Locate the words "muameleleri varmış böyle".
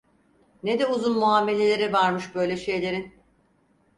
1.19-2.57